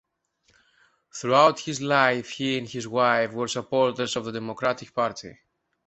[1.13, 5.37] Throughout his life, he and his wife were supporters of the Democratic Party.